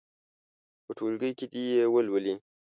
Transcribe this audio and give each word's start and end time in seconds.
په 0.85 0.91
ټولګي 0.97 1.31
کې 1.37 1.45
دې 1.51 1.63
یې 1.73 1.83
ولولي. 1.93 2.35